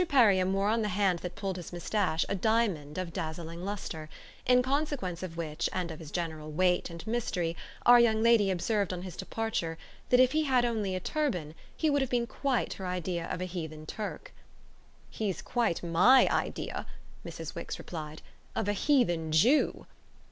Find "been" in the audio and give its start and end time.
12.09-12.25